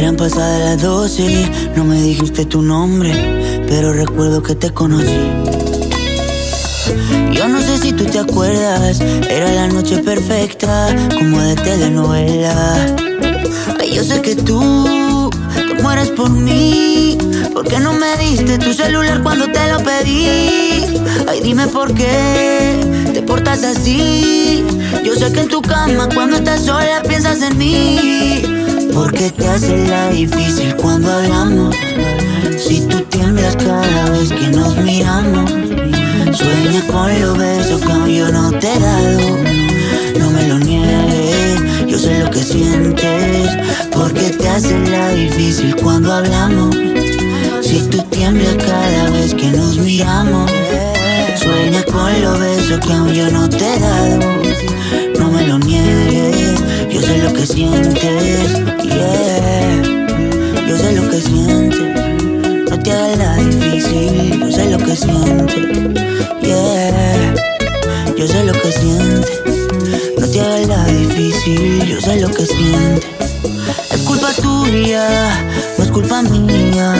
[0.00, 3.12] pasadas las 12, no me dijiste tu nombre,
[3.68, 5.20] pero recuerdo que te conocí.
[7.32, 12.96] Yo no sé si tú te acuerdas, era la noche perfecta, como de telenovela.
[13.78, 17.18] Ay, yo sé que tú te mueres por mí,
[17.52, 20.26] porque no me diste tu celular cuando te lo pedí.
[21.28, 22.80] Ay, dime por qué
[23.12, 24.64] te portas así.
[25.04, 27.91] Yo sé que en tu cama cuando estás sola piensas en mí.
[28.92, 31.74] Porque te hace la difícil cuando hablamos.
[32.58, 35.50] Si tú tiemblas cada vez que nos miramos.
[36.32, 39.38] Sueña con los besos que yo no te he dado.
[40.18, 43.50] No me lo niegues, yo sé lo que sientes.
[43.90, 46.76] Porque te hace la difícil cuando hablamos.
[47.62, 50.50] Si tú tiemblas cada vez que nos miramos.
[51.36, 54.42] Sueña con los besos que yo no te he dado.
[55.18, 56.01] No me lo niegues,
[57.32, 58.02] que sientes.
[58.82, 59.82] Yeah,
[60.68, 62.70] yo sé lo que sientes.
[62.70, 65.56] No te hagas la difícil, yo sé lo que sientes.
[66.42, 67.34] Yeah,
[68.16, 69.40] yo sé lo que sientes.
[70.18, 73.06] No te hagas la difícil, yo sé lo que sientes.
[73.90, 75.30] Es culpa tuya,
[75.92, 76.94] culpa mía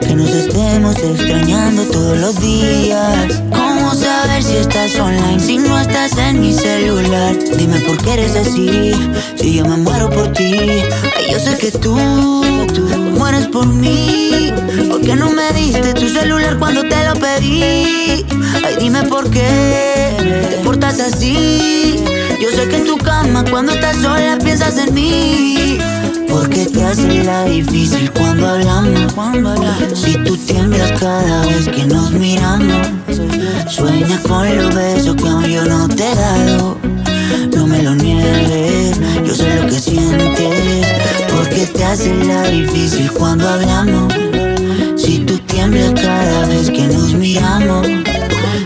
[0.00, 6.16] Que nos estemos extrañando todos los días ¿Cómo saber si estás online si no estás
[6.18, 7.36] en mi celular?
[7.56, 8.92] Dime por qué eres así,
[9.36, 10.52] si yo me muero por ti
[11.16, 11.96] Ay, yo sé que tú,
[12.74, 12.82] tú
[13.16, 14.52] mueres por mí
[14.88, 18.26] ¿Por qué no me diste tu celular cuando te lo pedí?
[18.64, 20.14] Ay, dime por qué
[20.50, 22.04] te portas así
[22.40, 25.78] Yo sé que en tu cama cuando estás sola piensas en mí
[26.90, 29.12] hace la difícil cuando hablamos.
[29.94, 32.88] Si tú tiemblas cada vez que nos miramos.
[33.68, 36.78] Sueña con los besos que aún yo no te he dado.
[37.54, 40.86] No me lo niegues, yo sé lo que sientes.
[41.30, 44.12] Porque te hace la difícil cuando hablamos.
[44.96, 47.86] Si tú tiemblas cada vez que nos miramos.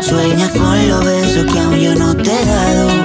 [0.00, 2.97] Sueña con los besos que aún yo no te he dado.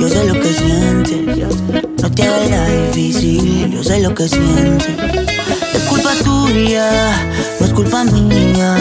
[0.00, 1.48] yo sé lo que sientes.
[2.02, 4.88] No te hagas difícil, yo sé lo que sientes.
[5.74, 6.90] Es culpa tuya,
[7.60, 8.76] no es culpa mía.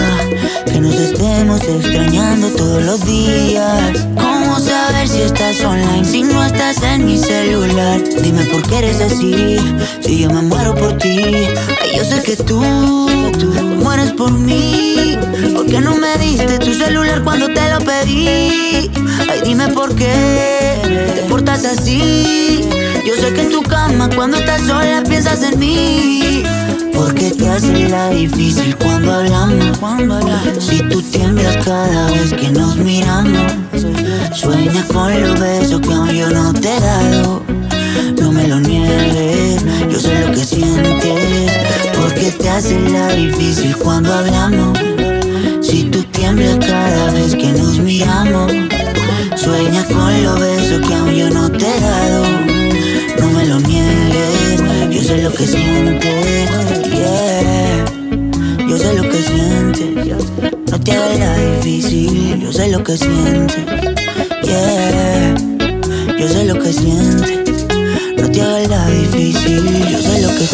[0.65, 4.07] Que nos estemos extrañando todos los días.
[4.15, 6.42] ¿Cómo saber si estás online si no
[6.81, 8.01] en mi celular?
[8.21, 9.57] Dime por qué eres así,
[10.01, 11.19] si yo me muero por ti.
[11.81, 12.61] Ay, yo sé que tú,
[13.37, 13.51] tú
[13.81, 15.17] mueres por mí.
[15.53, 18.91] ¿Por qué no me diste tu celular cuando te lo pedí?
[19.29, 20.79] Ay, dime por qué
[21.15, 22.61] te portas así.
[23.05, 26.43] Yo sé que en tu cama cuando estás sola piensas en mí.
[27.03, 29.77] Porque te hace la difícil cuando hablamos.
[30.57, 33.51] Si tú tiemblas cada vez que nos miramos.
[34.33, 37.43] Sueña con los besos que aún yo no te he dado.
[38.21, 41.51] No me lo niegues, yo sé lo que sientes.
[41.93, 44.79] Porque te hace la difícil cuando hablamos.
[45.61, 48.49] Si tú tiemblas cada vez que nos miramos.
[49.35, 52.23] Sueña con los besos que aún yo no te he dado.
[53.19, 56.52] No me lo niegues, yo sé lo que sientes.
[61.81, 63.65] yo sé lo que siente,
[64.43, 65.35] Yeah,
[66.19, 67.43] yo sé lo que siente.
[68.15, 70.45] No te hagas la difícil, yo sé lo que